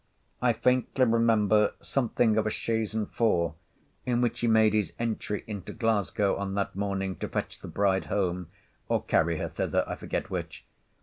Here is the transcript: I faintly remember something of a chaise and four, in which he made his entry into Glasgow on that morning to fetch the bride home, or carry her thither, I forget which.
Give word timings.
I 0.41 0.53
faintly 0.53 1.05
remember 1.05 1.75
something 1.79 2.35
of 2.35 2.47
a 2.47 2.49
chaise 2.49 2.95
and 2.95 3.07
four, 3.11 3.53
in 4.03 4.19
which 4.19 4.39
he 4.39 4.47
made 4.47 4.73
his 4.73 4.93
entry 4.97 5.43
into 5.45 5.73
Glasgow 5.73 6.37
on 6.37 6.55
that 6.55 6.75
morning 6.75 7.17
to 7.17 7.29
fetch 7.29 7.59
the 7.59 7.67
bride 7.67 8.05
home, 8.05 8.47
or 8.89 9.03
carry 9.03 9.37
her 9.37 9.49
thither, 9.49 9.83
I 9.85 9.93
forget 9.93 10.31
which. 10.31 10.65